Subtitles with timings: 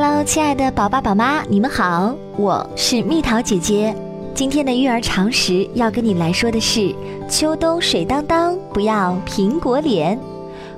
[0.00, 3.92] Hello，亲爱的宝爸宝妈，你们好，我是蜜桃姐姐。
[4.32, 6.94] 今天的育儿常识要跟你来说的是：
[7.28, 10.16] 秋冬水当当，不要苹果脸。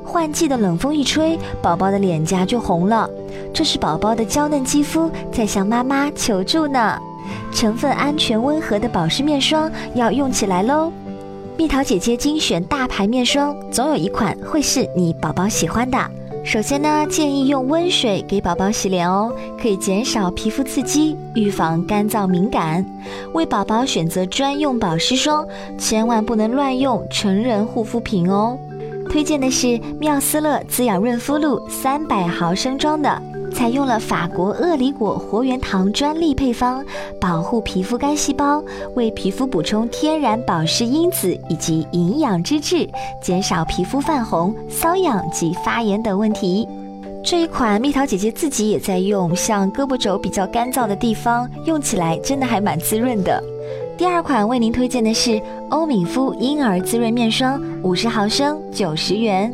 [0.03, 3.11] 换季的冷风一吹，宝宝的脸颊就红了，
[3.53, 6.99] 这是宝宝的娇嫩肌肤在向妈妈求助呢。
[7.53, 10.91] 成分安全温和的保湿面霜要用起来喽。
[11.59, 15.99] 蜜桃姐姐精选大牌面霜，总有一款会是你宝宝喜欢的。
[16.43, 22.85] 首先呢，建议用温水给宝宝洗脸哦，可以减少皮肤刺激，预防干燥敏感。
[23.35, 25.47] 为宝宝选择专用保湿霜，
[25.79, 28.59] 千万不能乱用成人护肤品哦。
[29.09, 33.23] 推荐的是妙思乐滋养润肤露三百毫升装的。
[33.55, 36.85] 采用了法国鳄梨果活源糖专利配方，
[37.21, 38.63] 保护皮肤干细胞，
[38.95, 42.89] 为皮肤补充天然保湿因子以及营养脂质，
[43.23, 46.67] 减少皮肤泛红、瘙痒及发炎等问题。
[47.23, 53.43] 这一款蜜桃姐姐自己也在用，像胳膊肘比较干燥的地方，用起来真的还蛮滋润的。
[54.01, 59.53] 第二款为您推荐的是欧敏肤婴儿滋润面霜，五十毫升，九十元。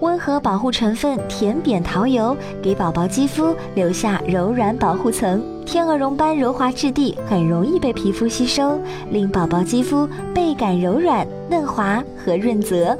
[0.00, 5.42] 温和保护成分甜扁桃油，给宝宝肌肤留下柔软保护层。
[5.64, 8.78] 天鹅绒般柔滑质地，很容易被皮肤吸收，
[9.10, 12.94] 令宝宝肌肤倍感柔软、嫩滑和润泽。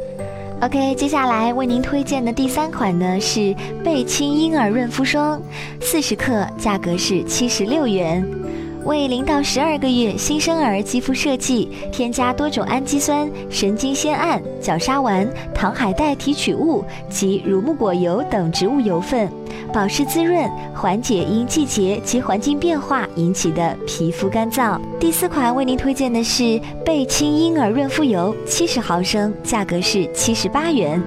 [0.63, 5.39] OK，接下来为您推荐的第三款呢是贝亲婴儿润肤霜，
[5.83, 8.27] 四十克，价格是七十六元。
[8.89, 19.31] 为零到十二个月新生儿肌肤设计，添加多种氨基酸、神经酰胺、角鲨烷、糖海带提取物及乳木果油等植物油分，
[19.75, 24.81] 保湿滋润，缓解因季节及环境变化引起的皮肤干燥。
[24.99, 30.99] 第四款为您推荐的是贝亲婴儿润肤油，七十毫升，价格是七十八元。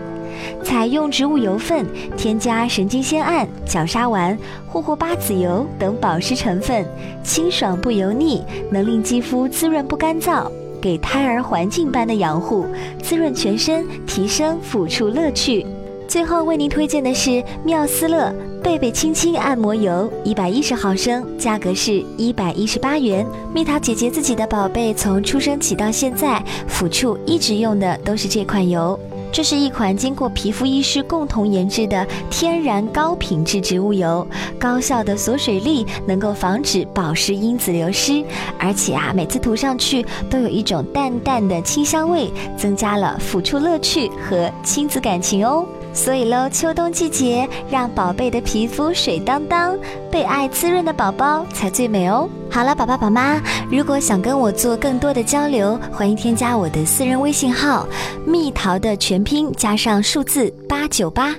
[0.63, 4.37] 采用植物油分，添加神经酰胺、角鲨烷、
[4.67, 6.85] 霍霍巴籽油等保湿成分，
[7.23, 10.49] 清爽不油腻，能令肌肤滋润不干燥，
[10.81, 12.65] 给胎儿环境般的养护，
[13.01, 15.65] 滋润全身，提升抚触乐趣。
[16.07, 23.25] 最后为您推荐的是妙思乐贝贝亲亲按摩油，一百一十毫升，价格是一百一十八元。
[23.53, 28.99] 蜜桃姐姐自己的宝贝从出生起到现在，抚触一直用的都是这款油。
[29.31, 34.27] 这是一款经过皮肤医师共同研制的天然高品质植物油，
[34.59, 38.23] 高效的锁水力能够防止保湿因子流失，
[38.59, 45.65] 而且啊，每次涂上去都有一种淡淡的清香味，增加了抚触乐趣和亲子感情哦。
[45.93, 49.77] 所以喽，秋冬季节让宝贝的皮肤水当当，
[50.09, 52.29] 被爱滋润的宝宝才最美哦。
[52.49, 57.87] 好了，宝宝宝妈，如果想跟我做更多的交流，欢迎添加我的私人微信号
[58.25, 61.35] “蜜桃”的全拼加上数字八九八。